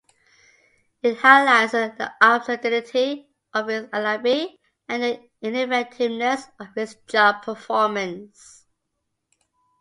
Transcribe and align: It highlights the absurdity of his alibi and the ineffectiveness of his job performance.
It 1.03 1.19
highlights 1.19 1.73
the 1.73 2.11
absurdity 2.19 3.29
of 3.53 3.67
his 3.67 3.87
alibi 3.93 4.45
and 4.89 5.03
the 5.03 5.29
ineffectiveness 5.43 6.47
of 6.59 6.69
his 6.75 6.95
job 7.05 7.43
performance. 7.43 8.65